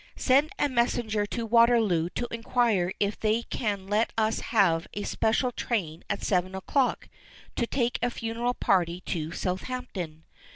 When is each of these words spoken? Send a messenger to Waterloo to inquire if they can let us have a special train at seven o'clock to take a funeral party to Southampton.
Send 0.15 0.49
a 0.57 0.67
messenger 0.67 1.27
to 1.27 1.45
Waterloo 1.45 2.09
to 2.15 2.27
inquire 2.31 2.91
if 2.99 3.19
they 3.19 3.43
can 3.43 3.85
let 3.85 4.11
us 4.17 4.39
have 4.39 4.87
a 4.95 5.03
special 5.03 5.51
train 5.51 6.03
at 6.09 6.23
seven 6.23 6.55
o'clock 6.55 7.07
to 7.55 7.67
take 7.67 7.99
a 8.01 8.09
funeral 8.09 8.55
party 8.55 9.01
to 9.01 9.31
Southampton. 9.31 10.23